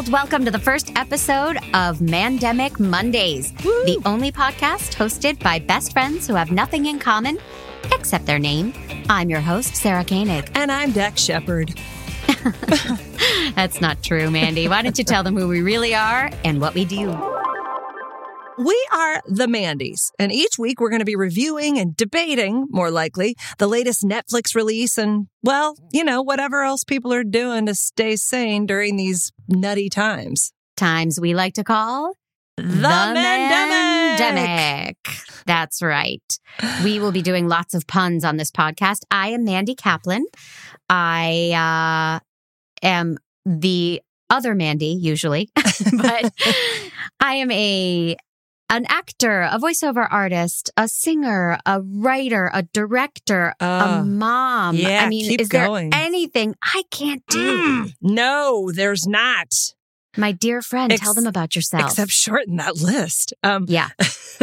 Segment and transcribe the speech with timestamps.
[0.00, 0.12] world.
[0.12, 3.84] Welcome to the first episode of Mandemic Mondays, Woo.
[3.84, 7.38] the only podcast hosted by best friends who have nothing in common
[7.92, 8.72] except their name.
[9.10, 10.50] I'm your host, Sarah Koenig.
[10.54, 11.78] And I'm Dax Shepard.
[13.54, 14.68] That's not true, Mandy.
[14.68, 17.10] Why don't you tell them who we really are and what we do?
[18.62, 22.90] We are the Mandy's, and each week we're going to be reviewing and debating, more
[22.90, 27.74] likely, the latest Netflix release and, well, you know, whatever else people are doing to
[27.74, 30.52] stay sane during these nutty times.
[30.76, 32.14] Times we like to call
[32.56, 34.16] The, Mandemic.
[34.18, 35.44] Mandemic.
[35.46, 36.22] That's right.
[36.84, 39.00] We will be doing lots of puns on this podcast.
[39.10, 40.24] I am Mandy Kaplan.
[40.88, 46.32] I uh, am the other Mandy usually, but
[47.20, 48.16] I am a
[48.70, 54.76] an actor, a voiceover artist, a singer, a writer, a director, a Uh, mom.
[54.76, 55.90] yeah, I mean, keep is going.
[55.90, 57.58] there anything I can't do?
[57.58, 59.52] Mm, no, there's not.
[60.16, 61.90] My dear friend, Ex- tell them about yourself.
[61.90, 63.32] Except shorten that list.
[63.42, 63.90] Um, yeah.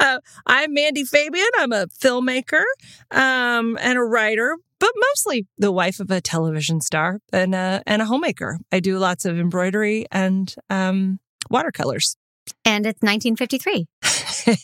[0.00, 1.46] uh, I'm Mandy Fabian.
[1.58, 2.62] I'm a filmmaker
[3.10, 8.02] um, and a writer, but mostly the wife of a television star and a, and
[8.02, 8.58] a homemaker.
[8.70, 11.18] I do lots of embroidery and um,
[11.50, 12.16] watercolors.
[12.64, 13.86] And it's 1953.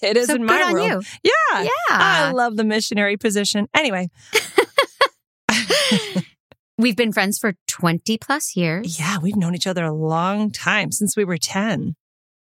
[0.03, 1.05] it is so in good my on world.
[1.23, 1.31] you.
[1.53, 1.63] Yeah.
[1.63, 1.71] Yeah.
[1.91, 3.69] I love the missionary position.
[3.75, 4.09] Anyway,
[6.79, 8.99] We've been friends for 20 plus years.
[8.99, 11.95] yeah, we've known each other a long time since we were 10.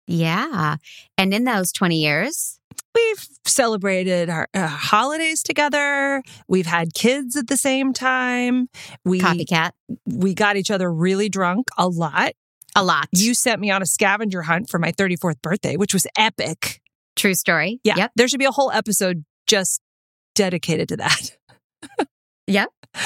[0.06, 0.77] Yeah.
[1.17, 2.61] And in those 20 years,
[2.95, 6.23] We've celebrated our uh, holidays together.
[6.48, 8.69] We've had kids at the same time.
[9.05, 9.73] We copycat
[10.06, 12.33] we got each other really drunk a lot.
[12.77, 13.08] A lot.
[13.12, 16.80] You sent me on a scavenger hunt for my 34th birthday, which was epic.
[17.16, 17.80] True story.
[17.82, 17.94] Yeah.
[17.96, 18.12] Yep.
[18.16, 19.80] There should be a whole episode just
[20.34, 21.36] dedicated to that.
[22.47, 22.69] Yep.
[22.94, 23.00] Uh,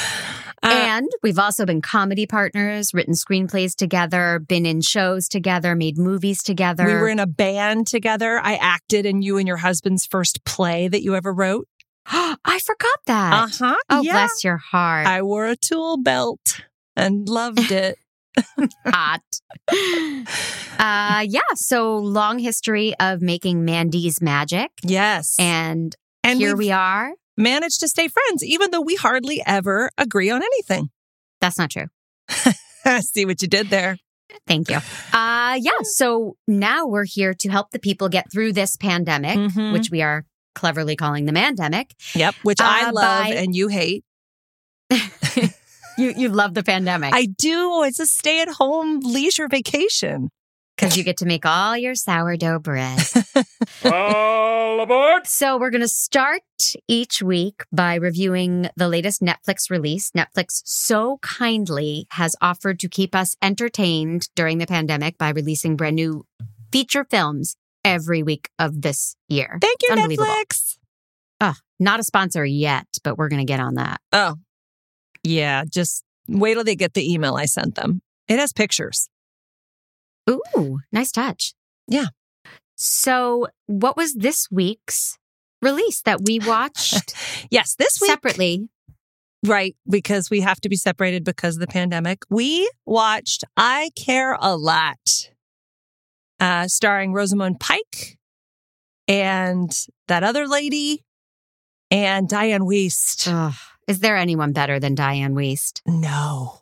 [0.63, 6.43] and we've also been comedy partners, written screenplays together, been in shows together, made movies
[6.43, 6.85] together.
[6.85, 8.39] we were in a band together.
[8.39, 11.67] I acted in you and your husband's first play that you ever wrote.
[12.07, 13.33] I forgot that.
[13.33, 13.77] Uh huh.
[13.89, 14.13] oh, yeah.
[14.13, 15.07] bless your heart.
[15.07, 16.61] I wore a tool belt
[16.95, 17.99] and loved it.
[18.87, 19.21] Hot.
[20.79, 21.41] uh, yeah.
[21.55, 24.71] So long history of making Mandy's magic.
[24.83, 25.35] yes.
[25.39, 27.13] And, and here we've are.
[27.37, 30.91] managed to stay friends, even though we hardly ever agree on anything.
[31.41, 31.87] That's not true.
[33.01, 33.97] See what you did there.
[34.47, 34.77] Thank you.
[35.13, 39.73] Uh yeah, so now we're here to help the people get through this pandemic, Mhm.
[39.73, 40.25] which we are
[40.55, 41.91] cleverly calling the mandemic.
[42.15, 42.37] Yep.
[42.43, 44.05] Which I Uh, love by- and you hate.
[46.01, 47.83] You you love the pandemic I do.
[47.85, 50.31] It's a stay at home leisure vacation.
[50.77, 52.99] because you get to make all your sourdough bread.
[53.85, 55.27] All aboard!
[55.27, 56.43] so we're going to start
[56.89, 60.11] each week by reviewing the latest Netflix release.
[60.13, 65.97] Netflix so kindly has offered to keep us entertained during the pandemic by releasing brand
[65.97, 66.25] new
[66.73, 69.59] feature films every week of this year.
[69.61, 70.79] Thank you, Netflix.
[71.41, 74.01] Ah, not a sponsor yet, but we're going to get on that.
[74.13, 74.37] Oh,
[75.23, 75.65] yeah.
[75.69, 78.03] Just wait till they get the email I sent them.
[78.29, 79.09] It has pictures.
[80.29, 81.55] Ooh, nice touch.
[81.89, 82.07] Yeah.
[82.77, 85.19] So, what was this week's
[85.61, 87.15] release that we watched
[87.51, 88.69] Yes, this week, separately?
[89.45, 89.75] right?
[89.89, 92.23] Because we have to be separated because of the pandemic.
[92.31, 95.31] We watched I Care a Lot,
[96.39, 98.19] uh, starring Rosamund Pike
[99.09, 99.71] and
[100.09, 101.05] that other lady
[101.91, 103.27] and Diane Wiest.
[103.29, 103.55] Ugh,
[103.91, 105.81] is there anyone better than Diane Wiest?
[105.87, 106.61] No,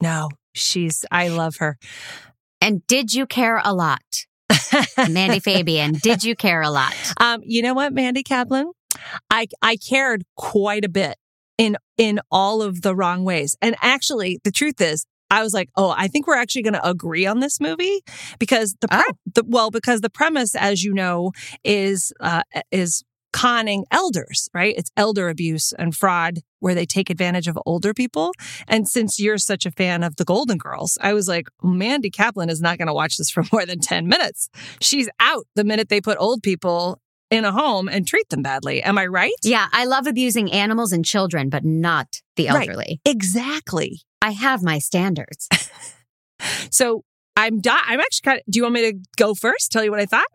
[0.00, 1.76] no, she's, I love her.
[2.60, 4.02] And did you care a lot?
[5.10, 6.94] Mandy Fabian, did you care a lot?
[7.18, 8.70] Um, you know what, Mandy Kaplan?
[9.30, 11.16] I I cared quite a bit
[11.58, 13.56] in in all of the wrong ways.
[13.62, 16.86] And actually, the truth is, I was like, oh, I think we're actually going to
[16.88, 18.02] agree on this movie
[18.38, 19.12] because the, pre- Oh.
[19.34, 21.32] the well, because the premise, as you know,
[21.64, 24.74] is uh, is conning elders, right?
[24.76, 28.32] It's elder abuse and fraud where they take advantage of older people.
[28.68, 32.50] And since you're such a fan of the Golden Girls, I was like, Mandy Kaplan
[32.50, 34.48] is not going to watch this for more than 10 minutes.
[34.80, 37.00] She's out the minute they put old people
[37.30, 38.82] in a home and treat them badly.
[38.82, 39.32] Am I right?
[39.42, 42.06] Yeah, I love abusing animals and children, but not
[42.36, 42.68] the Right.
[42.68, 43.00] elderly.
[43.06, 44.02] Exactly.
[44.20, 45.48] I have my standards.
[46.70, 47.04] So
[47.36, 49.70] I'm di- I'm actually kind of, do you want me to go first?
[49.72, 50.26] Tell you what I thought?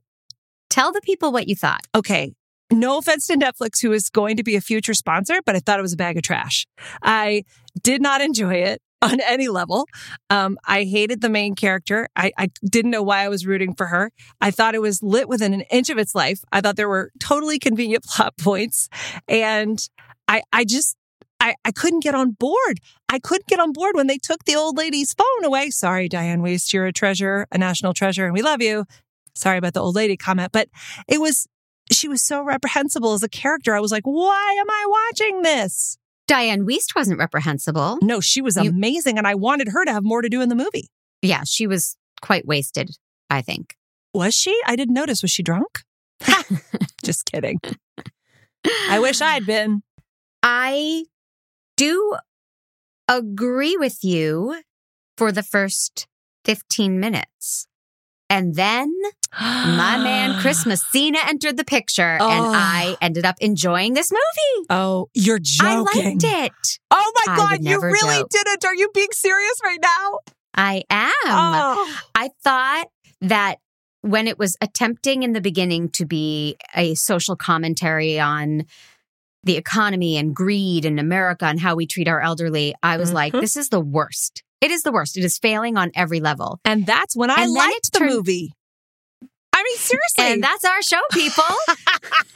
[0.69, 1.81] Tell the people what you thought.
[1.95, 2.33] Okay.
[2.71, 5.79] No offense to Netflix, who is going to be a future sponsor, but I thought
[5.79, 6.65] it was a bag of trash.
[7.01, 7.43] I
[7.81, 9.87] did not enjoy it on any level.
[10.29, 12.07] Um, I hated the main character.
[12.15, 14.11] I, I didn't know why I was rooting for her.
[14.41, 16.41] I thought it was lit within an inch of its life.
[16.51, 18.89] I thought there were totally convenient plot points.
[19.27, 19.79] And
[20.27, 20.97] I, I just,
[21.39, 22.79] I, I couldn't get on board.
[23.07, 25.69] I couldn't get on board when they took the old lady's phone away.
[25.69, 28.85] Sorry, Diane Wiest, you're a treasure, a national treasure, and we love you.
[29.35, 30.67] Sorry about the old lady comment, but
[31.07, 31.47] it was,
[31.91, 33.75] she was so reprehensible as a character.
[33.75, 35.97] I was like, why am I watching this?
[36.27, 37.99] Diane Wiest wasn't reprehensible.
[38.01, 40.49] No, she was You- amazing, and I wanted her to have more to do in
[40.49, 40.89] the movie.
[41.21, 42.91] Yeah, she was quite wasted,
[43.29, 43.75] I think.
[44.13, 44.59] Was she?
[44.65, 45.21] I didn't notice.
[45.21, 45.83] Was she drunk?
[47.03, 47.59] Just kidding.
[48.89, 49.81] I wish I'd been.
[50.43, 51.05] I
[51.77, 52.17] do
[53.07, 54.61] agree with you
[55.17, 56.07] for the first
[56.45, 57.67] 15 minutes.
[58.29, 58.93] And then
[59.43, 62.29] my man Chris Messina entered the picture Oh.
[62.29, 64.67] and I ended up enjoying this movie.
[64.69, 65.69] Oh, you're joking.
[65.95, 66.51] I liked it.
[66.91, 68.29] Oh my I God, you really joke.
[68.29, 68.65] did it.
[68.65, 70.19] Are you being serious right now?
[70.53, 71.11] I am.
[71.25, 71.97] oh.
[72.15, 72.87] I thought
[73.21, 73.57] that
[74.01, 78.63] when it was attempting in the beginning to be a social commentary on
[79.43, 83.33] the economy and greed in America and how we treat our elderly, I was like,
[83.33, 83.41] Mhm.
[83.41, 84.43] this is the worst.
[84.61, 85.17] It is the worst.
[85.17, 86.59] It is failing on every level.
[86.65, 88.53] And that's when I And liked the turned- movie.
[89.53, 90.33] I mean, seriously.
[90.33, 91.43] And that's our show, people.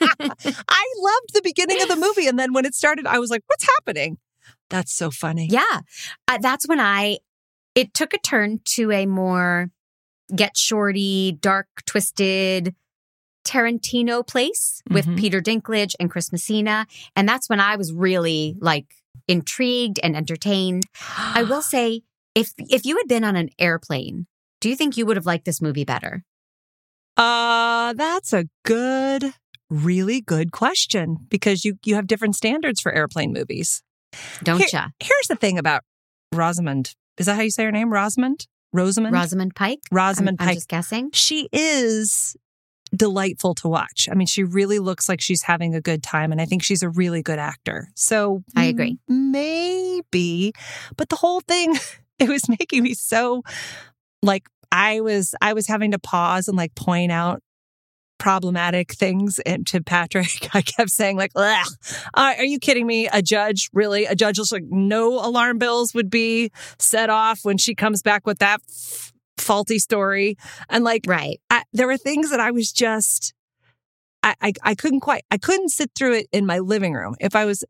[0.00, 2.26] I loved the beginning of the movie.
[2.26, 4.18] And then when it started, I was like, what's happening?
[4.70, 5.46] That's so funny.
[5.50, 5.80] yeah.
[6.28, 7.18] Uh, that's when I,
[7.74, 9.70] it took a turn to a more
[10.34, 12.74] get shorty, dark, twisted
[13.44, 15.18] Tarantino place with Mhm.
[15.18, 16.86] Peter Dinklage and Chris Messina.
[17.16, 18.86] And that's when I was really like
[19.28, 20.86] intrigued and entertained.
[21.08, 22.02] I will say,
[22.34, 24.26] if if you had been on an airplane,
[24.60, 26.24] do you think you would have liked this movie better?
[27.16, 29.34] Uh, that's a good,
[29.68, 33.82] really good question because you you have different standards for airplane movies.
[34.42, 34.86] Don't Here- ya?
[35.00, 35.82] Here's the thing about
[36.32, 36.94] Rosamund.
[37.18, 37.92] Is that how you say her name?
[37.92, 38.46] Rosamund?
[38.72, 39.14] Rosamund?
[39.14, 39.80] Rosamund Pike?
[39.90, 41.10] Rosamund I'm, I'm just guessing.
[41.12, 42.34] she is
[42.94, 44.08] delightful to watch.
[44.10, 46.82] I mean, she really looks like she's having a good time, and I think she's
[46.82, 47.88] a really good actor.
[47.94, 48.98] So I agree.
[49.08, 50.52] Maybe,
[50.96, 51.74] but the whole thing
[52.18, 53.42] it was making me so
[54.22, 57.42] like I was I was having to pause and like point out
[58.18, 60.48] problematic things and to Patrick.
[60.54, 61.64] I kept saying like, uh,
[62.14, 63.08] "Are you kidding me?
[63.12, 64.04] A judge really?
[64.04, 68.26] A judge was like, no alarm bells would be set off when she comes back
[68.26, 70.36] with that." f- faulty story
[70.70, 71.40] and like Right.
[71.50, 73.34] I, there were things that I was just,
[74.22, 77.16] I, I, I couldn't quite, I couldn't sit through it in my living room.
[77.20, 77.64] If I was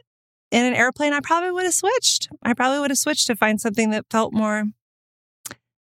[0.53, 2.29] in an airplane, I probably would have switched.
[2.45, 4.65] I probably would have switched to find something that felt more,
[5.49, 5.51] I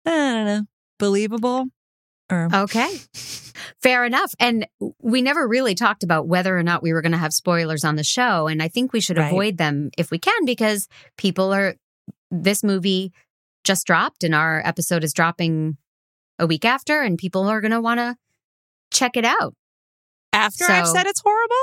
[0.05, 0.61] don't know,
[0.97, 1.65] believable.
[2.31, 2.89] Or Okay.
[3.83, 4.33] Fair enough.
[4.39, 4.65] And
[4.99, 7.97] we never really talked about whether or not we were going to have spoilers on
[7.97, 8.47] the show.
[8.47, 9.27] And I think we should Right.
[9.27, 10.87] avoid them if we can because
[11.17, 11.75] people are,
[12.31, 13.11] this movie
[13.63, 15.77] just dropped and our episode is dropping
[16.39, 18.15] a week after, and people are going to want to
[18.91, 19.53] check it out.
[20.33, 21.55] after I've said it's horrible,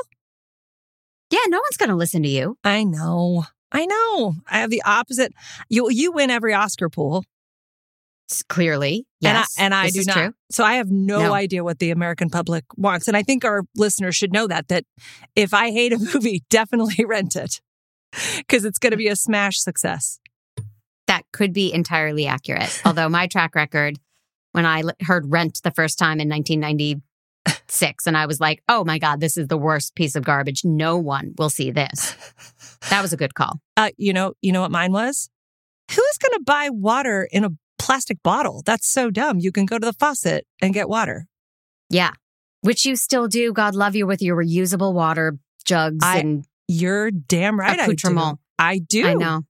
[1.33, 2.57] Yeah, no one's going to listen to you.
[2.63, 4.35] I know, I know.
[4.49, 5.33] I have the opposite.
[5.69, 7.25] You you win every Oscar pool,
[8.49, 9.07] Clearly.
[9.25, 9.55] and I, Yes.
[9.59, 10.15] and I do not.
[10.17, 10.35] True.
[10.51, 11.33] So I have no, No.
[11.35, 13.09] idea what the American public wants.
[13.09, 14.85] And I think our listeners should know that, that
[15.37, 17.61] if I hate a movie, definitely rent it
[18.39, 20.19] because it's going to be a smash success.
[21.07, 22.81] That could be entirely accurate.
[22.85, 23.99] Although my track record,
[24.53, 26.29] when I heard Rent the first time in
[27.47, 30.65] 1996, and I was like, oh my God, this is the worst piece of garbage.
[30.65, 32.17] No one will see this.
[32.91, 33.61] That was a good call.
[33.77, 35.31] Uh, you know, you know what mine was?
[35.91, 38.63] Who is going to buy water in a plastic bottle?
[38.65, 39.39] That's so dumb.
[39.39, 41.27] You can go to the faucet and get water.
[41.91, 42.11] Yeah.
[42.63, 43.53] Which you still do.
[43.53, 47.79] God love you with your reusable water jugs I- and You're damn right.
[47.81, 48.37] I do.
[48.59, 49.07] I do.
[49.07, 49.43] I know.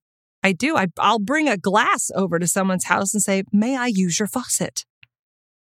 [0.42, 0.76] I do.
[0.76, 4.26] I, I'll bring a glass over to someone's house and say, "May I use your
[4.26, 4.84] faucet?"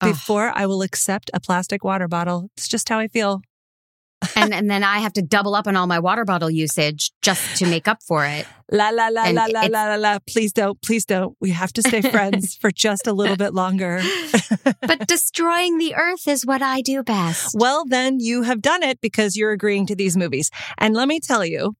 [0.00, 0.12] Ugh.
[0.12, 2.50] Before I will accept a plastic water bottle.
[2.56, 3.40] It's just how I feel.
[4.36, 7.56] and and then I have to double up on all my water bottle usage just
[7.56, 8.46] to make up for it.
[8.70, 10.18] La la la And la la la la la.
[10.28, 10.80] Please don't.
[10.82, 11.34] Please don't.
[11.40, 14.02] We have to stay friends for just a little bit longer.
[14.82, 17.54] But destroying the earth is what I do best.
[17.58, 20.50] Well, then you have done it because you're agreeing to these movies.
[20.76, 21.76] And let me tell you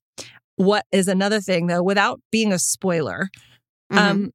[0.57, 3.29] what is another thing though, without being a spoiler.
[3.93, 3.99] Mhm.
[3.99, 4.31] Um,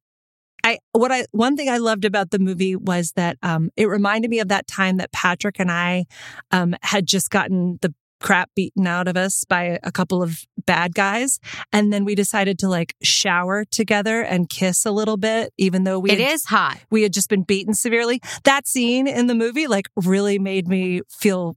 [0.66, 4.30] I what I one thing I loved about the movie was that um, it reminded
[4.30, 6.06] me of that time that Patrick and I
[6.50, 10.94] um, had just gotten the crap beaten out of us by a couple of bad
[10.94, 11.38] guys,
[11.72, 16.00] and then we decided to like shower together and kiss a little bit, even though
[16.00, 16.80] we it had, is hot.
[16.90, 18.20] we had just been beaten severely.
[18.42, 21.56] That scene in the movie like really made me feel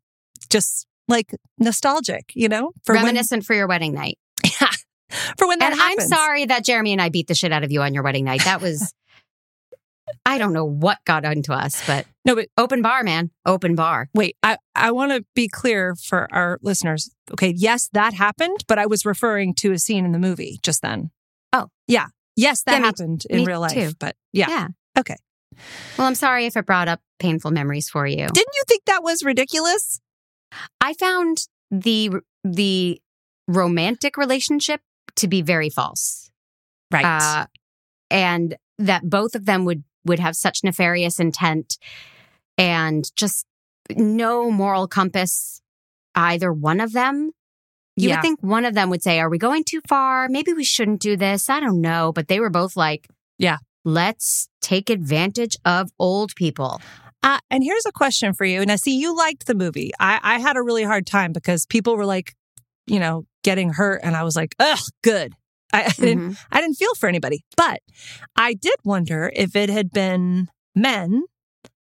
[0.52, 4.20] just like nostalgic, you know, for when Reminiscent for your wedding night.
[5.38, 7.72] for when that and I'm sorry that Jeremy and I beat the shit out of
[7.72, 8.44] you on your wedding night.
[8.46, 8.94] That was
[10.26, 13.30] I don't know what got into us, but No, but open bar, man.
[13.46, 14.10] Open bar.
[14.14, 17.12] wait, I, I want to be clear for our listeners.
[17.32, 20.82] Okay, yes, that happened, but I was referring to a scene in the movie just
[20.82, 21.12] then.
[21.54, 21.68] Oh.
[21.88, 22.08] Yeah.
[22.36, 23.74] Yes, that Yeah, me- happened in me real life.
[23.74, 23.92] too.
[24.00, 24.50] But yeah.
[24.50, 24.68] Yeah.
[24.98, 25.16] Okay.
[25.98, 28.18] Well, I'm sorry if it brought up painful memories for you.
[28.28, 30.00] Didn't you think that was ridiculous?
[30.82, 31.38] I found
[31.70, 32.12] the
[32.44, 33.00] the
[33.48, 34.82] romantic relationship
[35.16, 36.30] to be very false.
[36.92, 37.06] Right.
[37.06, 37.46] Uh,
[38.10, 41.78] and that both of them would would have such nefarious intent
[42.58, 43.46] and just
[43.96, 45.62] no moral compass
[46.16, 47.32] either one of them
[47.96, 48.16] you Yeah.
[48.16, 51.02] would think one of them would say are we going too far maybe we shouldn't
[51.02, 53.58] do this i don't know but they were both like Yeah.
[53.84, 56.82] let's take advantage of old people
[57.22, 58.66] Uh, and here's a question for you.
[58.66, 59.92] Now, see, you liked the movie.
[60.00, 62.34] I, I had a really hard time because people were like,
[62.88, 65.34] you know, getting hurt, and I was like, ugh, good.
[65.72, 66.20] I, I didn't.
[66.20, 66.34] Mm-hmm.
[66.52, 67.80] I didn't feel for anybody, but
[68.36, 71.24] I did wonder if it had been men,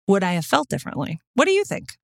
[0.08, 1.20] would I have felt differently?
[1.36, 1.98] What do you think?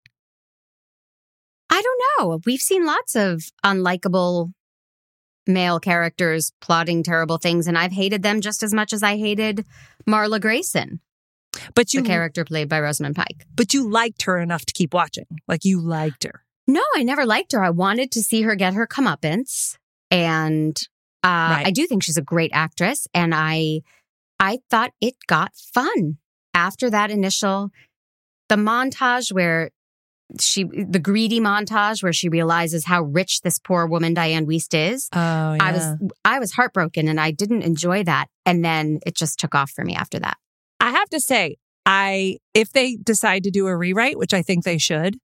[1.69, 4.51] i don't know we've seen lots of unlikable
[5.47, 9.65] male characters plotting terrible things and i've hated them just as much as i hated
[10.07, 10.99] marla grayson
[11.73, 14.93] But you, the character played by rosamund pike but you liked her enough to keep
[14.93, 15.25] watching.
[15.47, 16.44] Like you liked her.
[16.67, 17.63] No, I never liked her.
[17.63, 19.77] I wanted to see her get her comeuppance,
[20.10, 20.77] and
[21.25, 21.67] uh, Right.
[21.67, 23.07] I do think she's a great actress.
[23.13, 23.81] And I,
[24.39, 26.17] I thought it got fun
[26.53, 27.72] after that initial,
[28.48, 29.72] the montage where
[30.39, 35.10] she, the greedy montage where she realizes how rich this poor woman Diane Wiest is.
[35.13, 35.17] Oh,
[35.53, 35.57] yeah.
[35.60, 38.27] I was, I was heartbroken, and I didn't enjoy that.
[38.45, 40.38] And then it just took off for me after that.
[40.79, 44.63] I have to say, I if they decide to do a rewrite, which I think
[44.63, 45.17] they should,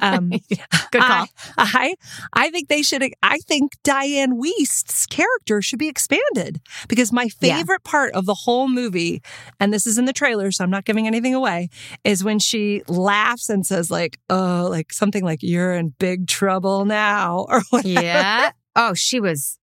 [0.00, 0.30] um,
[0.90, 1.26] Good call.
[1.26, 1.26] I,
[1.58, 1.94] I
[2.32, 3.02] I think they should.
[3.22, 7.56] I think Diane Wiest's character should be expanded because my Yeah.
[7.58, 9.20] favorite part of the whole movie,
[9.60, 11.68] and this is in the trailer, so I'm not giving anything away,
[12.04, 16.84] is when she laughs and says like, "Oh, like something like you're in big trouble
[16.84, 18.00] now," or whatever.
[18.02, 18.50] yeah.
[18.76, 19.58] Oh, she was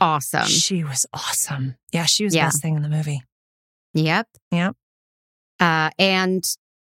[0.00, 0.46] awesome.
[0.46, 1.76] She was awesome.
[1.92, 2.46] Yeah, she was the Yeah.
[2.46, 3.22] best thing in the movie.
[3.94, 4.28] Yep.
[4.50, 4.76] Yep.
[5.60, 6.44] Uh, and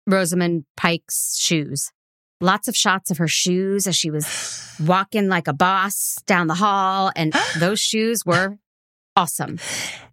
[0.06, 1.90] Rosamund Pike's shoes.
[2.40, 6.54] Lots of shots of her shoes as she was walking like a boss down the
[6.54, 7.10] hall.
[7.16, 8.58] And those shoes were
[9.16, 9.58] awesome.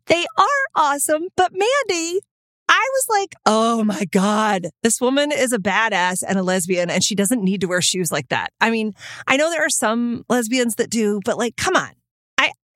[0.08, 2.20] They are awesome, but Mandy,
[2.68, 7.04] I was like, oh my God, this woman is a badass and a lesbian, and
[7.04, 8.52] she doesn't need to wear shoes like that.
[8.62, 8.94] I mean,
[9.28, 11.92] I know there are some lesbians that do, but like, come on.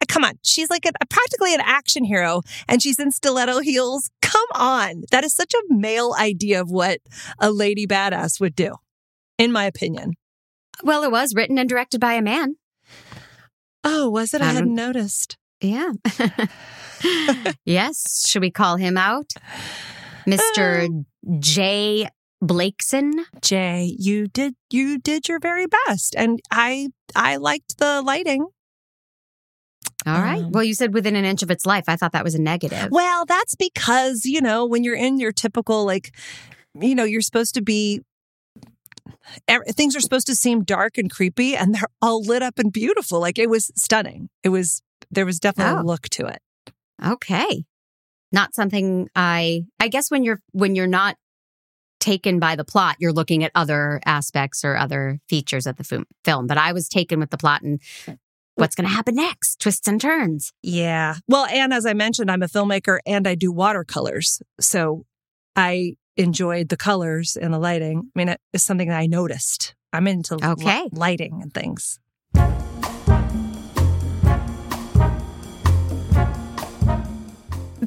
[0.05, 0.33] Come on.
[0.43, 4.09] She's like a, practically an action hero and she's in stiletto heels.
[4.21, 5.03] Come on.
[5.11, 6.99] That is such a male idea of what
[7.39, 8.75] a lady badass would do,
[9.37, 10.13] in my opinion.
[10.83, 12.55] Well, it was written and directed by a man.
[13.83, 14.41] Oh, was it?
[14.41, 15.37] I I hadn't um, noticed.
[15.61, 15.91] Yeah.
[17.65, 18.27] yes.
[18.27, 19.33] Should we call him out?
[20.27, 21.05] Mr.
[21.39, 22.09] J.
[22.43, 23.13] Blakeson.
[23.41, 26.15] Jay, you did you did your very best.
[26.17, 28.47] And I I liked the lighting.
[30.05, 30.43] All right.
[30.43, 31.85] Um, Well, you said within an inch of its life.
[31.87, 32.89] I thought that was a negative.
[32.91, 36.15] Well, that's because, you know, when you're in your typical, like,
[36.79, 38.01] you know, you're supposed to be,
[39.71, 43.19] things are supposed to seem dark and creepy, and they're all lit up and beautiful.
[43.19, 44.29] Like, it was stunning.
[44.43, 45.81] It was, there was definitely Oh.
[45.81, 46.41] a look to it.
[47.03, 47.65] Okay.
[48.31, 51.15] Not something I I guess when you're when you're not
[52.01, 56.03] taken by the plot, you're looking at other aspects or other features of the fil-
[56.25, 56.45] film.
[56.47, 57.79] But I was taken with the plot and
[58.55, 59.59] what's going to happen next?
[59.59, 60.51] Twists and turns.
[60.61, 61.15] Yeah.
[61.27, 64.41] Well, and as I mentioned, I'm a filmmaker and I do watercolors.
[64.59, 65.05] So
[65.55, 68.09] I enjoyed the colors and the lighting.
[68.15, 69.75] I mean, it is something that I noticed.
[69.93, 70.89] I'm into Okay.
[70.91, 71.99] lighting and things.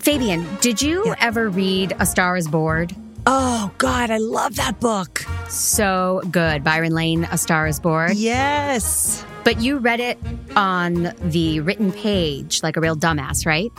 [0.01, 1.15] Fabian, did you Yeah.
[1.21, 2.95] ever read A Star is Bored?
[3.27, 5.25] Oh, God, I love that book.
[5.49, 6.63] So good.
[6.65, 8.13] Byron Lane, A Star is Bored.
[8.17, 9.25] Yes.
[9.49, 10.19] But you read it
[10.57, 13.73] on the written page like a real dumbass, right?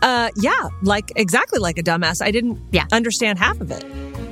[0.00, 2.22] Uh, yeah, like exactly like a dumbass.
[2.22, 2.84] I didn't Yeah.
[2.92, 3.84] understand half of it.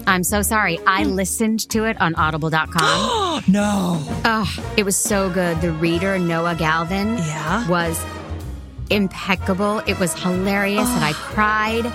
[0.06, 0.78] I'm so sorry.
[0.86, 2.68] I listened to it on audible.com.
[2.84, 3.98] Oh no!
[4.24, 5.60] oh, it was so good.
[5.60, 7.66] The reader, Noah Galvin, Yeah.
[7.66, 8.00] was
[8.88, 9.80] impeccable.
[9.88, 11.92] It was hilarious and I cried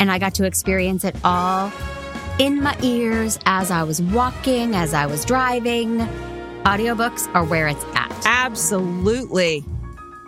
[0.00, 1.70] and I got to experience it all
[2.40, 6.08] in my ears as I was walking, as I was driving.
[6.64, 8.12] Audiobooks are where it's at.
[8.24, 9.64] Absolutely.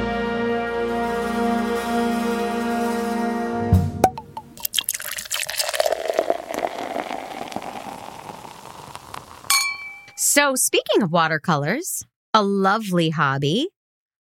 [10.34, 13.70] so, speaking of watercolors, a lovely hobby.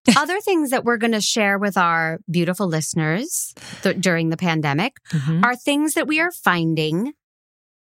[0.17, 3.53] Other things that we're going to share with our beautiful listeners
[3.83, 4.97] th- during the pandemic
[5.43, 7.13] are things that we are finding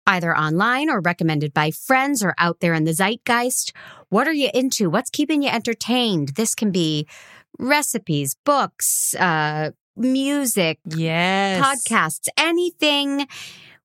[0.07, 3.73] either online or recommended by friends or out there in the zeitgeist.
[4.09, 4.89] What are you into?
[4.89, 6.29] What's keeping you entertained?
[6.29, 7.07] This can be
[7.59, 11.61] recipes, books, uh, music, Yes.
[11.61, 13.27] podcasts, anything.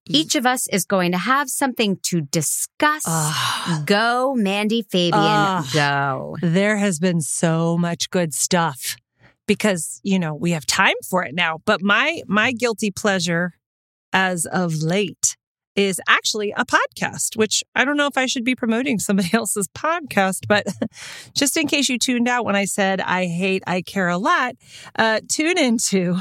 [0.08, 3.04] Each of us is going to have something to discuss.
[3.06, 3.82] Ah.
[3.86, 5.68] Go, Mandy Fabian, Ah.
[5.72, 6.36] go.
[6.42, 8.96] There has been so much good stuff
[9.46, 11.58] because, you know, we have time for it now.
[11.64, 13.54] But my my guilty pleasure
[14.12, 15.36] as of late
[15.74, 19.68] is actually a podcast, which I don't know if I should be promoting somebody else's
[19.68, 20.66] podcast, but
[21.34, 24.56] just in case you tuned out when I said I hate, I care a lot,
[24.98, 26.18] uh, tune into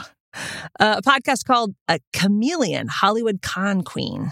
[0.80, 4.32] a podcast called a Chameleon Hollywood Con Queen.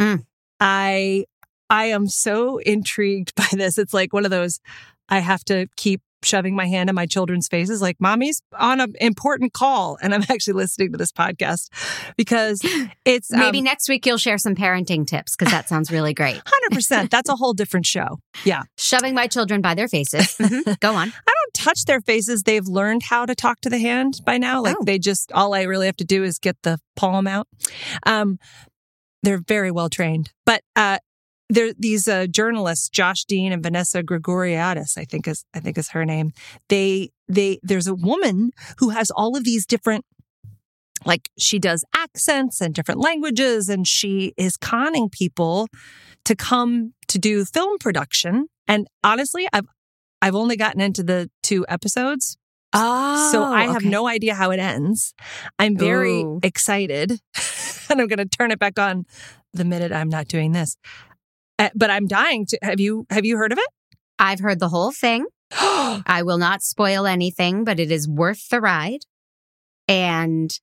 [0.00, 0.24] Mm.
[0.60, 1.24] I
[1.70, 3.78] I am so intrigued by this.
[3.78, 4.60] It's like one of those
[5.08, 8.94] I have to keep shoving my hand in my children's faces like mommy's on an
[9.00, 11.68] important call and I'm actually listening to this podcast
[12.16, 12.60] because
[13.04, 16.40] it's Maybe um, next week you'll share some parenting tips because that sounds really great.
[16.72, 17.10] 100%.
[17.10, 18.20] That's a whole different show.
[18.44, 18.62] Yeah.
[18.78, 20.36] Shoving my children by their faces.
[20.38, 20.78] Mhm.
[20.80, 21.12] Go on.
[21.62, 22.42] Touch their faces.
[22.42, 24.60] They've learned how to talk to the hand by now.
[24.62, 24.84] Like Oh.
[24.84, 27.46] they just, all I really have to do is get the palm out.
[28.04, 28.38] Um,
[29.22, 30.32] they're very well trained.
[30.44, 30.98] But uh,
[31.48, 35.90] there, these uh, journalists, Josh Dean and Vanessa Grigoriadis, I think is, I think is
[35.90, 36.32] her name.
[36.68, 40.04] They, they, there's a woman who has all of these different
[41.04, 45.66] like she does accents and different languages and she is conning people
[46.24, 49.66] to come to do film production and honestly i've
[50.20, 52.36] i've only gotten into the two episodes
[52.74, 53.88] Oh, so i have okay.
[53.88, 55.12] no idea how it ends
[55.58, 56.40] i'm very Ooh.
[56.42, 57.10] excited
[57.90, 59.04] and i'm going to turn it back on
[59.52, 60.76] the minute i'm not doing this
[61.58, 63.68] Uh, but i'm dying to have you have you heard of it
[64.18, 65.26] I've heard the whole thing.
[65.52, 69.00] I will not spoil anything, but it is worth the ride.
[69.88, 70.56] And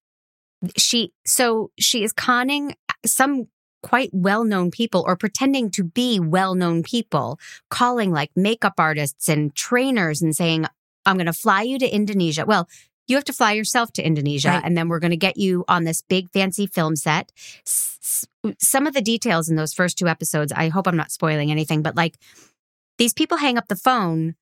[0.77, 3.47] she, so she is conning some
[3.81, 7.39] quite well known people or pretending to be well known people,
[7.69, 10.65] calling like makeup artists and trainers and saying,
[11.05, 12.45] I'm going to fly you to Indonesia.
[12.45, 12.67] Well,
[13.07, 14.63] you have to fly yourself to Indonesia Right.
[14.63, 17.31] and then we're going to get you on this big fancy film set.
[17.65, 18.27] S-
[18.59, 21.81] some of the details in those first two episodes, I hope I'm not spoiling anything,
[21.81, 22.17] but like
[22.97, 24.35] these people hang up the phone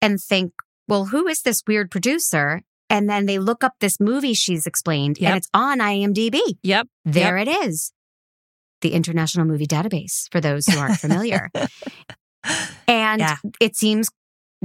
[0.00, 0.52] and think,
[0.88, 2.62] well, who is this weird producer?
[2.90, 5.28] And then they look up this movie she's explained Yep.
[5.28, 6.40] and it's on IMDb.
[6.62, 7.92] yep There it is.
[8.84, 11.50] The International Movie Database, for those who aren't familiar.
[12.86, 13.36] and Yeah.
[13.60, 14.08] it seems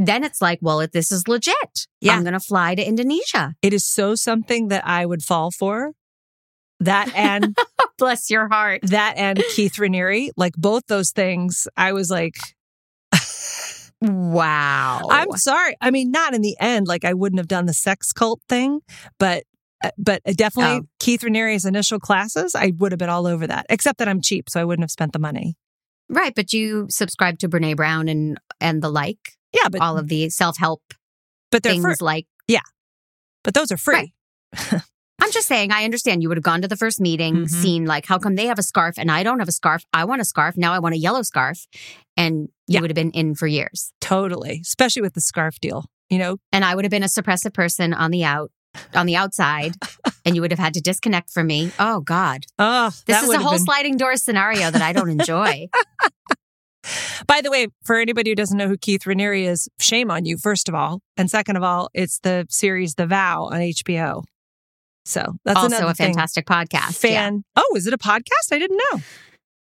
[0.01, 2.13] then it's like, well, if this is legit, Yeah.
[2.15, 3.55] I'm going to fly to Indonesia.
[3.61, 5.91] it is so something that i would fall for
[6.81, 7.57] that and
[7.97, 8.81] Bless your heart.
[8.83, 12.35] that and Keith Raniere, like both those things, I was like,
[14.01, 15.01] Wow.
[15.09, 15.75] I'm sorry.
[15.81, 18.79] I mean, not in the end, like I wouldn't have done the sex cult thing,
[19.17, 19.43] but
[19.97, 20.87] but definitely Oh.
[20.99, 23.65] Keith Raniere's initial classes, I would have been all over that.
[23.69, 25.55] Except that I'm cheap, so I wouldn't have spent the money.
[26.09, 26.33] right.
[26.35, 29.19] But you subscribe to Brene Brown and, and the like,
[29.53, 30.81] Yeah, but all of the self help
[31.51, 31.95] but things free.
[32.01, 32.61] like yeah,
[33.43, 34.13] But those are free.
[34.53, 34.81] Right.
[35.21, 37.49] I'm just saying, I understand you would have gone to the first meeting, Mhm.
[37.49, 39.83] seen like, how come they have a scarf and I don't have a scarf?
[39.93, 40.55] I want a scarf.
[40.57, 41.67] Now I want a yellow scarf.
[42.17, 42.81] And you Yeah.
[42.81, 43.91] would have been in for years.
[44.01, 44.59] Totally.
[44.61, 45.85] Especially with the scarf deal.
[46.09, 48.51] You know, And I would have been a suppressive person on the out,
[48.93, 49.73] on the outside.
[50.25, 51.71] and you would have had to disconnect from me.
[51.79, 52.45] Oh God.
[52.57, 55.67] oh, This is a whole been- sliding door scenario that I don't enjoy.
[57.27, 60.37] By the way, for anybody who doesn't know who Keith Raniere is, shame on you,
[60.37, 61.01] first of all.
[61.17, 64.23] And second of all, it's the series The Vow on HBO.
[65.05, 66.95] So that's also a fantastic podcast.
[66.97, 67.43] fan.
[67.55, 68.51] Oh, is it a podcast?
[68.51, 69.01] I didn't know.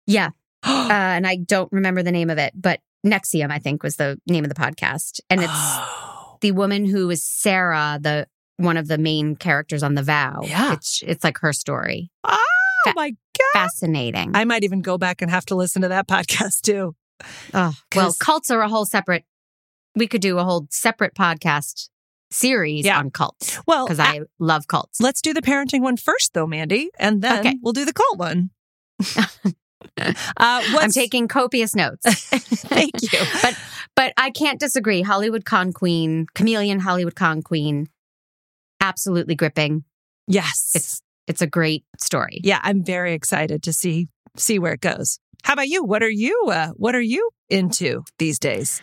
[0.08, 0.30] Yeah.
[0.30, 0.30] yeah.
[0.68, 4.20] Uh, and I don't remember the name of it, but NXIVM, I think, was the
[4.28, 5.20] name of the podcast.
[5.30, 6.38] And it's Oh.
[6.42, 10.42] the woman who is Sarah, the one of the main characters on The Vow.
[10.44, 10.74] Yeah.
[10.74, 12.10] It's it's like her story.
[12.24, 12.38] Oh
[12.86, 13.54] Fa- my God.
[13.54, 14.32] Fascinating.
[14.36, 16.96] I might even go back and have to listen to that podcast too.
[17.54, 19.24] oh, well, cults are a whole separate
[19.96, 21.90] we could do a whole separate podcast
[22.32, 23.00] series Yeah.
[23.00, 25.00] on cults Well, because I love cults.
[25.00, 27.56] let's do the parenting one first, though, Mandy, and then Okay.
[27.62, 28.50] we'll do the cult one.
[29.98, 32.02] uh, I'm taking copious notes.
[32.30, 33.20] Thank you.
[33.42, 33.58] but
[33.96, 35.02] but I can't disagree.
[35.02, 37.88] Hollywood con queen, chameleon Hollywood con queen,
[38.90, 39.84] absolutely gripping.
[40.28, 42.40] Yes, It's it's a great story.
[42.44, 42.60] yeah.
[42.64, 45.20] I'm very excited to see see where it goes.
[45.44, 45.84] How about you?
[45.84, 46.38] What are you?
[46.52, 48.82] Uh, what are you into these days?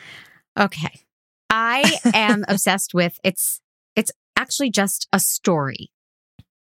[0.59, 1.01] Okay.
[1.51, 3.61] I am obsessed with it's
[3.97, 5.91] it's actually just a story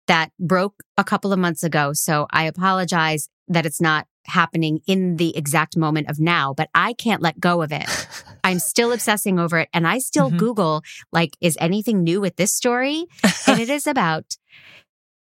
[0.08, 1.92] that broke a couple of months ago.
[1.94, 6.92] So I apologize that it's not happening in the exact moment of now, but I
[6.94, 7.86] can't let go of it.
[8.44, 10.38] I'm still obsessing over it and I still Mhm.
[10.38, 10.82] Google
[11.12, 13.06] like is anything new with this story?
[13.46, 14.36] And it is about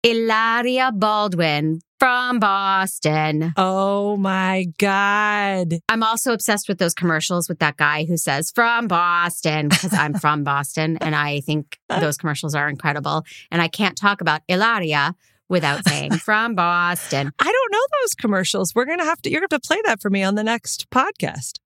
[0.04, 3.52] Ilaria Baldwin from Boston.
[3.56, 5.74] Oh my God!
[5.88, 10.14] I'm also obsessed with those commercials with that guy who says from Boston because I'm
[10.14, 13.24] from Boston and I think those commercials are incredible.
[13.50, 15.16] And I can't talk about Ilaria
[15.48, 17.32] without saying from Boston.
[17.38, 18.74] I don't know those commercials.
[18.74, 19.30] We're gonna have to.
[19.30, 21.58] You're gonna have to play that for me on the next podcast.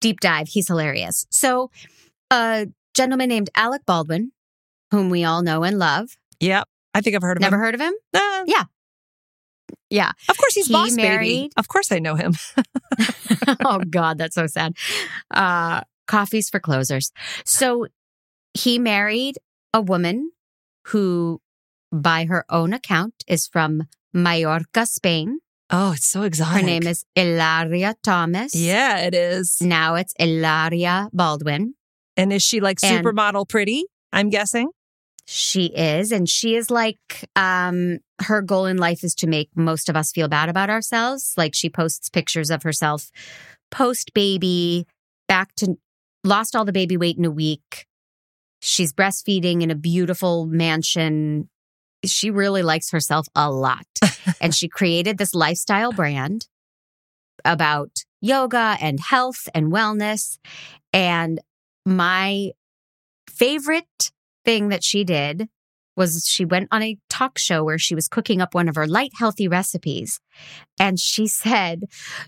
[0.00, 0.48] Deep dive.
[0.48, 1.26] He's hilarious.
[1.30, 1.70] So,
[2.30, 4.32] a gentleman named Alec Baldwin,
[4.90, 6.10] whom we all know and love.
[6.40, 7.60] Yep, I think I've heard of Never him.
[7.60, 7.94] Never heard of him?
[8.14, 8.64] Uh, Yeah.
[9.90, 10.12] Yeah.
[10.28, 11.02] Of course, he's He boss baby.
[11.08, 12.34] married- Of course, I know him.
[13.64, 14.74] oh God, that's so sad.
[15.30, 17.10] Uh, coffees for closers.
[17.44, 17.86] So
[18.54, 19.36] he married
[19.74, 20.30] a woman
[20.88, 21.40] who,
[21.92, 25.38] by her own account, is from Mallorca, Spain.
[25.70, 26.62] Oh, it's so exotic.
[26.62, 28.54] Her name is Ilaria Thomas.
[28.54, 29.60] Yeah, it is.
[29.60, 31.74] Now it's Ilaria Baldwin.
[32.16, 33.84] And is she like And- supermodel pretty?
[34.12, 34.70] I'm guessing.
[35.30, 39.90] She is, and she is like, um, her goal in life is to make most
[39.90, 41.34] of us feel bad about ourselves.
[41.36, 43.10] Like she posts pictures of herself
[43.70, 44.86] post baby,
[45.28, 45.76] back to
[46.24, 47.86] lost all the baby weight in a week.
[48.60, 51.50] She's breastfeeding in a beautiful mansion.
[52.04, 53.86] She really likes herself a lot.
[54.40, 56.46] and she created this lifestyle brand
[57.44, 60.38] about yoga and health and wellness.
[60.92, 61.40] And
[61.84, 62.50] my
[63.28, 64.10] favorite
[64.44, 65.48] thing that she did
[65.96, 68.86] was she went on a talk show where she was cooking up one of her
[68.86, 70.20] light healthy recipes
[70.78, 71.82] and she said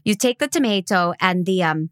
[0.05, 1.91] you take the tomato and the um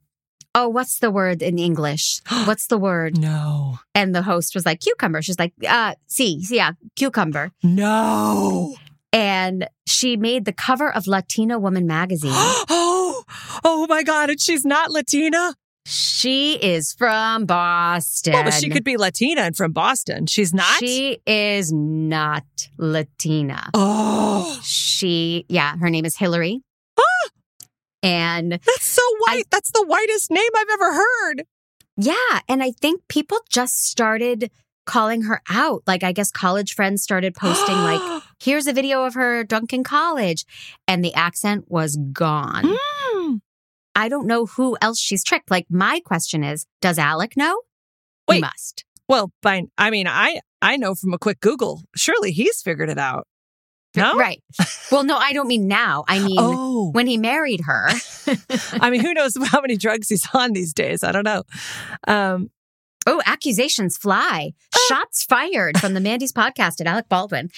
[0.58, 3.78] oh what's the word in english what's the word No.
[3.94, 8.74] and the host was like cucumber she's like uh see sí, yeah cucumber No.
[9.12, 13.22] and she made the cover of latina woman magazine oh,
[13.64, 14.30] oh my God.
[14.30, 15.54] And she's not Latina.
[15.86, 20.26] she is from boston Well, but she could be Latina and from Boston.
[20.26, 20.78] She's not.
[20.78, 22.44] she is not
[22.76, 26.60] latina oh, She, yeah, her name is Hillary.
[28.08, 29.44] And that's so white.
[29.50, 31.44] that's the whitest name I've ever heard.
[31.96, 34.50] yeah, and I think people just started
[34.86, 35.82] calling her out.
[35.86, 39.84] Like, I guess college friends started posting, like, here's a video of her drunk in
[39.84, 40.44] college.
[40.88, 42.64] And the accent was gone.
[42.64, 43.40] Mm.
[43.94, 45.50] I don't know who else she's tricked.
[45.50, 47.60] Like, my question is, does Alec know?
[48.28, 48.40] He Wait.
[48.40, 48.84] must.
[49.08, 49.68] Well, fine.
[49.76, 51.82] I mean, I I know from a quick Google.
[51.96, 53.26] Surely he's figured it out.
[53.96, 54.14] No.
[54.16, 54.42] Right.
[54.92, 56.04] Well, no, I don't mean now.
[56.08, 57.88] I mean, Oh, when he married her.
[58.80, 61.02] I mean, who knows how many drugs he's on these days?
[61.02, 61.42] I don't know.
[62.06, 62.50] Um,
[63.06, 64.52] Oh, accusations fly.
[64.88, 67.50] Shots fired from the Mandy's podcast at Alec Baldwin.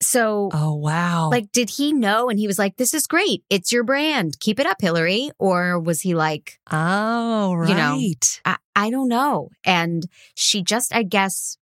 [0.00, 1.30] So, oh wow.
[1.30, 2.28] like, did he know?
[2.28, 3.44] And he was like, this is great.
[3.48, 4.40] It's your brand.
[4.40, 5.30] Keep it up, Hillary.
[5.38, 7.68] Or was he like, oh right.
[7.68, 8.00] you know,
[8.44, 9.50] I, I don't know.
[9.64, 11.56] And she just, I guess,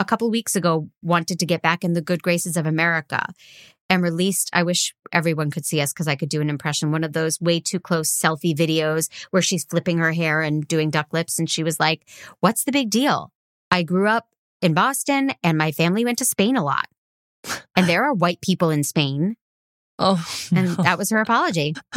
[0.00, 3.24] a couple weeks ago wanted to get back in the good graces of America
[3.88, 7.04] and released, I wish everyone could see us because I could do an impression, one
[7.04, 11.12] of those way too close selfie videos where she's flipping her hair and doing duck
[11.12, 11.38] lips.
[11.38, 12.08] And she was like,
[12.40, 13.30] What's the big deal?
[13.70, 14.28] I grew up
[14.62, 16.86] in Boston and my family went to Spain a lot.
[17.76, 19.36] And there are white people in Spain.
[20.02, 20.24] Oh,
[20.56, 20.82] And no.
[20.82, 21.74] that was her apology.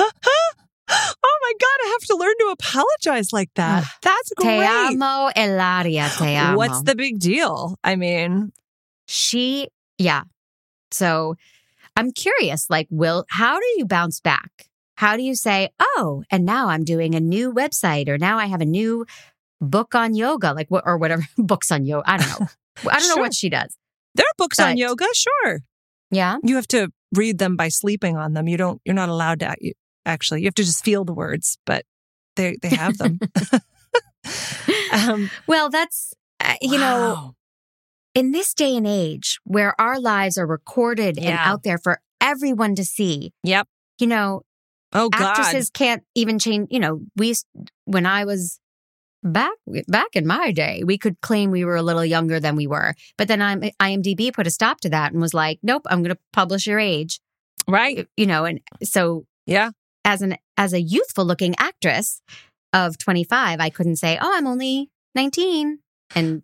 [1.54, 3.86] my God, I have to learn to apologize like that.
[4.02, 4.60] That's great.
[4.60, 6.58] Te amo, Elaria, te amo.
[6.58, 7.78] What's the big deal?
[7.84, 8.52] I mean,
[9.08, 10.24] She, yeah.
[10.92, 11.36] So
[11.96, 14.70] I'm curious, like, will, how do you bounce back?
[14.96, 18.46] How do you say, oh, and now I'm doing a new website or now I
[18.46, 19.06] have a new
[19.60, 22.10] book on yoga, like what, or whatever books on yoga.
[22.10, 22.48] I don't know.
[22.92, 23.76] I don't know what she does.
[24.16, 25.60] there are books on yoga, sure.
[26.12, 26.38] Yeah.
[26.44, 28.48] You have to read them by sleeping on them.
[28.48, 28.82] You don't.
[28.86, 29.56] You're not allowed to.
[30.06, 31.86] Actually, you have to just feel the words, but
[32.36, 33.20] they they have them.
[34.94, 37.36] um, Well, that's, uh, you know,
[38.16, 42.76] in this day and age where our lives are recorded and out there for everyone
[42.76, 43.68] to see, Yep.
[44.00, 44.42] you know,
[44.94, 45.22] Oh God.
[45.38, 46.68] actresses can't even change.
[46.70, 47.34] You know, we
[47.86, 48.60] when I was
[49.24, 49.54] back
[49.88, 52.94] back in my day, we could claim we were a little younger than we were,
[53.18, 56.16] but then I'm, IMDb put a stop to that and was like, nope, I'm going
[56.16, 57.20] to publish your age.
[57.68, 58.08] Right.
[58.18, 59.72] You know, and so Yeah.
[60.06, 62.22] As an as a youthful looking actress
[62.74, 65.80] of 25, I couldn't say, oh, I'm only 19,
[66.16, 66.42] and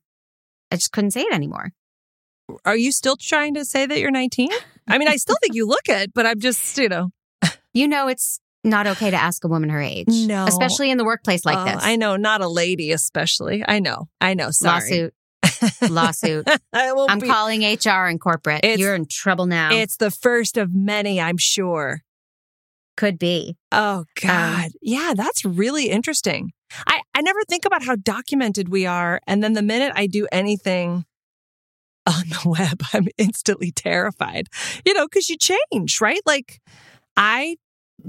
[0.71, 1.71] I just couldn't say it anymore.
[2.65, 4.49] Are you still trying to say that you're 19?
[4.87, 7.09] I mean, I still think you look it, but I'm just, you know,
[7.73, 10.45] You know, it's not okay to ask a woman her age, No.
[10.45, 11.83] especially in the workplace like Oh, this.
[11.83, 13.63] I know, not a lady, especially.
[13.67, 14.07] I know.
[14.19, 14.49] I know.
[14.51, 14.73] Sorry.
[14.81, 15.13] Lawsuit,
[15.89, 16.47] lawsuit.
[16.73, 18.63] I'm be- calling HR and corporate.
[18.63, 19.69] It's- You're in trouble now.
[19.71, 22.01] It's the first of many, I'm sure.
[22.99, 23.55] Could be.
[23.71, 24.71] Oh Um, God.
[24.81, 26.51] yeah, that's really interesting.
[26.85, 29.21] I, I never think about how documented we are.
[29.25, 31.05] And then the minute I do anything
[32.05, 34.47] on the web, I'm instantly terrified.
[34.85, 36.19] You know, because you change, right?
[36.25, 36.59] Like
[37.15, 37.55] I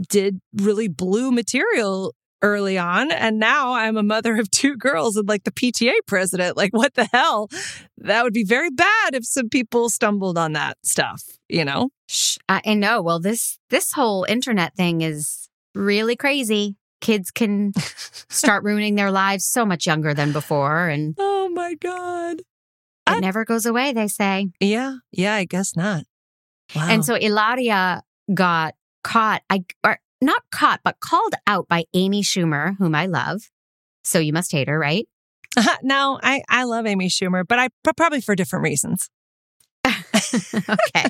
[0.08, 5.28] did really blue material early on, and now I'm a mother of two girls and
[5.28, 6.56] like the PTA president.
[6.56, 7.48] Like, what the hell?
[7.98, 11.90] That would be very bad if some people stumbled on that stuff, you know?
[12.48, 13.02] I, I know.
[13.02, 16.76] Well, this this whole internet thing is really crazy.
[17.00, 17.72] Kids can
[18.28, 22.40] start ruining their lives so much younger than before, and Oh my God.
[22.40, 22.44] it
[23.06, 23.92] I- never goes away.
[23.92, 24.48] They say.
[24.60, 24.96] Yeah.
[25.12, 26.04] Yeah, I guess not.
[26.76, 26.86] Wow.
[26.88, 29.42] And so Ilaria got caught.
[29.50, 33.42] I or not caught, but called out by Amy Schumer, whom I love.
[34.04, 35.08] So you must hate her, right?
[35.56, 35.76] Uh-huh.
[35.82, 39.08] no, I, I love Amy Schumer, but I but probably for different reasons.
[39.86, 41.06] okay.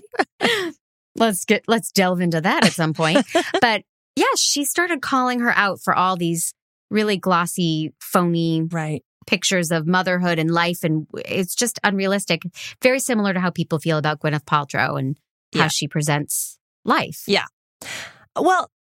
[1.17, 3.27] let's get let's delve into that at some point.
[3.61, 3.83] But
[4.17, 6.55] yeah, she started calling her out for all these
[6.91, 9.05] really glossy, phony Right.
[9.27, 12.43] pictures of motherhood and life and it's just unrealistic.
[12.83, 15.17] Very similar to how people feel about Gwyneth Paltrow and
[15.55, 15.69] how Yeah.
[15.69, 17.23] she presents life.
[17.27, 17.45] Yeah.
[18.39, 18.71] Well,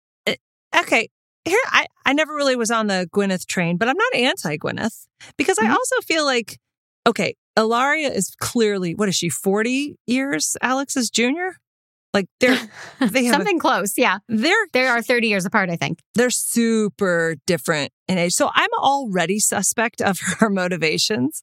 [0.79, 1.09] okay.
[1.45, 5.07] Here, I, I never really was on the Gwyneth train, but I'm not anti Gwyneth
[5.39, 5.73] because I Mhm.
[5.73, 6.59] also feel like,
[7.07, 11.57] okay, Ilaria is clearly, what is she, 40 years Alex is junior?
[12.13, 12.59] Like they're,
[13.01, 13.95] they have, a, Something close.
[13.97, 14.19] Yeah.
[14.29, 16.01] they're, They are 30 years apart, I think.
[16.15, 18.35] they're super different in age.
[18.35, 21.43] So I'm already suspect of her motivations.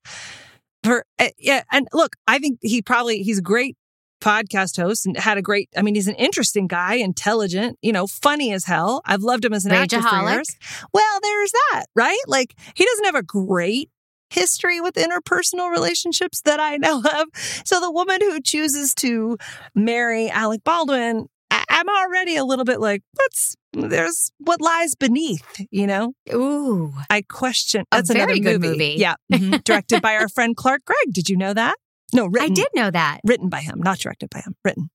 [0.83, 3.75] For uh, yeah, and look, I think he probably he's a great
[4.21, 5.69] podcast host and had a great.
[5.77, 9.01] I mean, he's an interesting guy, intelligent, you know, funny as hell.
[9.05, 10.57] I've loved him as an actor for years.
[10.93, 12.19] Well, there's that, right?
[12.27, 13.89] Like he doesn't have a great
[14.29, 17.27] history with interpersonal relationships that I know of.
[17.65, 19.37] So the woman who chooses to
[19.73, 25.65] marry Alec Baldwin, I- I'm already a little bit like, what's there's what lies beneath,
[25.69, 26.13] you know?
[26.33, 26.93] Ooh.
[27.09, 27.81] I question.
[27.91, 28.95] A That's another very good movie.
[28.97, 29.63] Yeah, mhm.
[29.63, 31.13] directed by our friend Clark Gregg.
[31.13, 31.75] Did you know that?
[32.13, 32.51] No, written.
[32.51, 33.19] I did know that.
[33.23, 34.55] Written by him, not directed by him.
[34.63, 34.89] Written.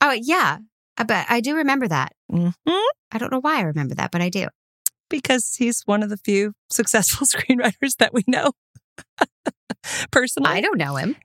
[0.00, 0.58] Oh, yeah.
[0.96, 2.12] But I do remember that.
[2.30, 2.54] Mhm.
[3.12, 4.48] I don't know why I remember that, but I do.
[5.08, 8.52] Because he's one of the few successful screenwriters that we know
[10.12, 10.50] personally.
[10.50, 11.16] I don't know him.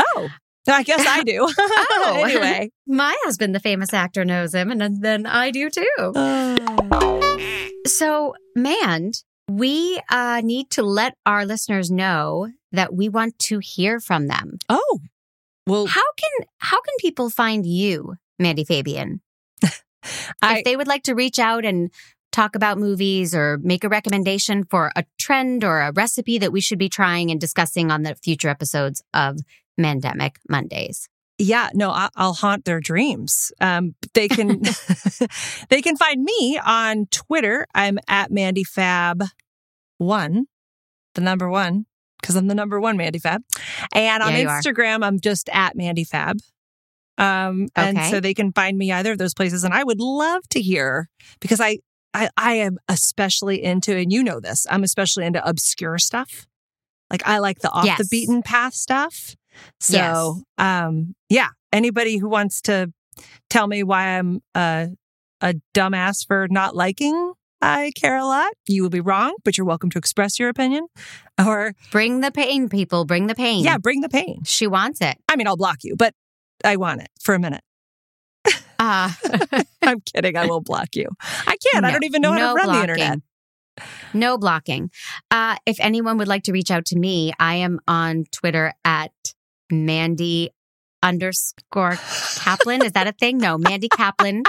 [0.00, 0.28] Oh,
[0.68, 1.48] I guess I do.
[2.02, 2.22] Oh.
[2.24, 2.70] anyway.
[2.86, 5.86] My husband, the famous actor, knows him, and then I do too.
[7.86, 9.22] So, Mand,
[9.56, 14.58] we uh, need to let our listeners know that we want to hear from them.
[14.68, 15.00] Oh,
[15.66, 19.20] well, How can how can people find you, Mandy Fabian?
[20.42, 21.90] I, if they would like to reach out and
[22.32, 26.60] talk about movies or make a recommendation for a trend or a recipe that we
[26.60, 29.38] should be trying and discussing on the future episodes of
[29.78, 31.08] Mandemic Mondays.
[31.40, 33.52] Yeah, no, I, I'll haunt their dreams.
[33.60, 34.60] Um, they can,
[35.68, 37.66] they can find me on Twitter.
[37.74, 39.24] I'm at Mandy Fab
[39.98, 40.46] one,
[41.14, 41.86] the number one,
[42.20, 43.42] because I'm the number one Mandy Fab.
[43.94, 44.60] And on Yeah, you are.
[44.60, 46.38] Instagram, I'm just at Mandy Fab.
[47.18, 48.10] Um, and Okay.
[48.10, 49.64] so they can find me either of those places.
[49.64, 51.08] And I would love to hear
[51.40, 51.78] because I,
[52.14, 56.46] I, I am especially into, and you know this, I'm especially into obscure stuff.
[57.10, 59.34] Like I like the off the beaten path stuff.
[59.78, 62.92] So, um, yeah, anybody who wants to
[63.48, 64.88] tell me why I'm a,
[65.40, 69.66] a dumbass for not liking I care a lot, you will be wrong, but you're
[69.66, 70.86] welcome to express your opinion.
[71.40, 73.06] Or, Bring the pain, people.
[73.06, 73.64] Bring the pain.
[73.64, 74.42] yeah, bring the pain.
[74.44, 75.16] She wants it.
[75.26, 76.12] I mean, I'll block you, but
[76.62, 77.62] I want it for a minute.
[78.78, 79.10] Uh,
[79.82, 80.36] I'm kidding.
[80.36, 81.06] I will block you.
[81.46, 81.86] I can't.
[81.86, 82.86] I don't even know how no to run blocking.
[82.86, 83.18] the internet.
[84.12, 84.90] No blocking.
[85.30, 89.12] Uh, if anyone would like to reach out to me, I am on Twitter at
[89.70, 90.50] Mandy
[91.02, 91.98] underscore
[92.36, 92.84] Kaplan.
[92.84, 93.38] Is that a thing?
[93.38, 94.44] No, Mandy Kaplan.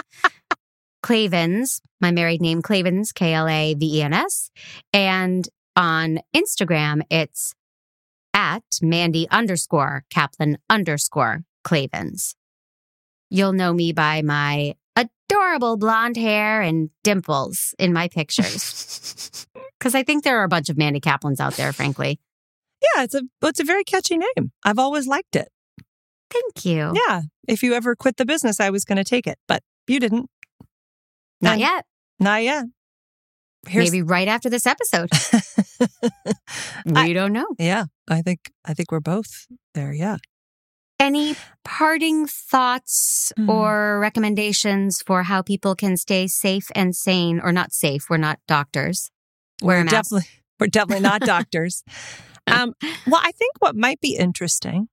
[1.04, 4.52] Clavens, my married name Clavens, K L A V E N S.
[4.94, 7.54] And on Instagram, it's
[8.34, 12.36] at Mandy underscore Kaplan underscore Clavens.
[13.30, 19.48] You'll know me by my adorable blonde hair and dimples in my pictures.
[19.82, 22.20] Because I think there are a bunch of Mandy Kaplans out there, frankly.
[22.82, 24.52] Yeah, it's a it's a very catchy name.
[24.64, 25.50] I've always liked it.
[26.30, 26.94] Thank you.
[27.08, 27.22] Yeah.
[27.48, 30.30] If you ever quit the business, I was going to take it, but you didn't.
[31.42, 31.86] Not And- yet.
[32.20, 32.66] Not yet.
[33.68, 35.10] Here's, Maybe right after this episode.
[36.86, 37.48] We I- don't know.
[37.60, 39.94] yeah, I think I think we're both there.
[39.94, 40.18] Yeah.
[41.00, 43.50] Any parting thoughts Hmm.
[43.50, 48.06] or recommendations for how people can stay safe and sane, or not safe?
[48.10, 49.10] We're not doctors.
[49.62, 49.92] We're mask.
[49.92, 51.84] definitely we're definitely not doctors.
[52.48, 52.74] Um,
[53.08, 54.88] well, I think what might be interesting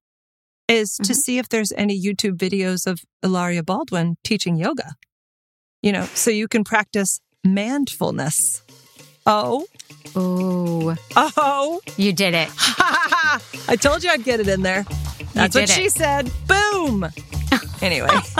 [0.68, 1.16] is to Mhm.
[1.16, 4.94] see if there's any YouTube videos of Ilaria Baldwin teaching yoga.
[5.82, 8.62] You know, so you can practice mandfulness.
[9.24, 9.66] Oh,
[10.16, 10.96] Oh.
[11.16, 12.48] oh, you did it.
[12.58, 14.84] I told you I'd get it in there.
[15.34, 16.30] That's what did she said.
[16.46, 17.06] Boom.
[17.80, 18.08] Anyway,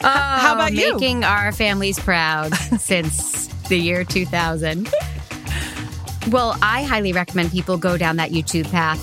[0.00, 0.90] How about you?
[0.90, 4.88] Oh, making our families proud since the year 2000?
[6.30, 9.00] Well, I highly recommend people go down that YouTube path.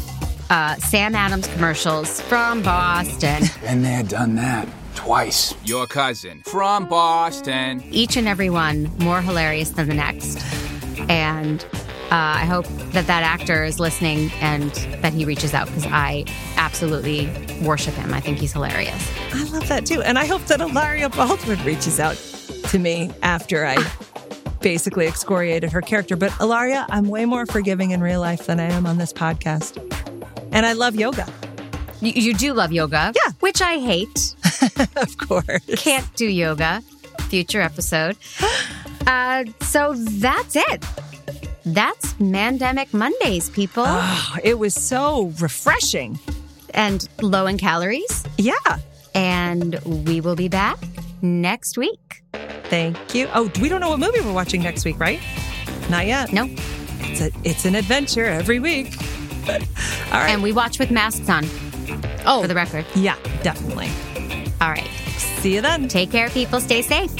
[0.49, 3.43] Uh, Sam Adams commercials from Boston.
[3.63, 4.67] And they had done that.
[4.95, 5.53] Twice.
[5.63, 7.83] Your cousin from Boston.
[7.91, 10.39] Each and every one more hilarious than the next.
[11.09, 11.63] And
[12.11, 16.25] uh, I hope that that actor is listening and that he reaches out because I
[16.57, 17.27] absolutely
[17.61, 18.13] worship him.
[18.13, 19.11] I think he's hilarious.
[19.33, 20.01] I love that too.
[20.01, 22.15] And I hope that Ilaria Baldwin reaches out
[22.69, 23.75] to me after I
[24.61, 26.15] basically excoriated her character.
[26.15, 29.77] But Ilaria, I'm way more forgiving in real life than I am on this podcast.
[30.51, 31.27] And I love yoga,
[32.01, 33.31] You, you do love yoga, Yeah.
[33.39, 34.35] which I hate.
[34.95, 35.61] of course.
[35.77, 36.81] can't do yoga.
[37.29, 38.17] Future episode.
[39.07, 40.85] Uh, so that's it.
[41.65, 46.19] That's Mandemic Mondays, people, Oh, it was so refreshing.
[46.75, 48.23] and low in calories.
[48.37, 48.53] Yeah.
[49.15, 50.77] And we will be back
[51.23, 52.21] next week.
[52.69, 53.27] Thank you.
[53.33, 55.19] Oh, we don't know what movie we're watching next week, right?
[55.89, 56.31] Not yet.
[56.31, 56.45] No,
[56.99, 58.95] It's, a, it's an adventure every week.
[59.49, 59.55] All
[60.19, 60.29] right.
[60.29, 61.45] and we watch with masks on.
[62.25, 62.85] oh, For the record.
[62.95, 63.89] yeah, definitely.
[64.61, 64.87] All right.
[65.17, 65.87] See you then.
[65.87, 66.59] Take care, people.
[66.61, 67.11] Stay safe.